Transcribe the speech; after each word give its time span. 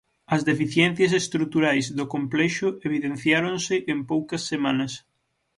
As 0.35 0.41
deficiencias 0.49 1.13
estruturais 1.21 1.85
do 1.97 2.05
complexo 2.13 2.67
evidenciáronse 2.87 3.75
en 3.93 3.99
poucas 4.11 4.41
semanas. 4.51 4.93